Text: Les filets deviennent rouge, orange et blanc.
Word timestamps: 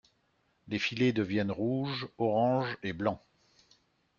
Les 0.67 0.79
filets 0.79 1.11
deviennent 1.13 1.51
rouge, 1.51 2.07
orange 2.17 2.75
et 2.81 2.91
blanc. 2.91 3.21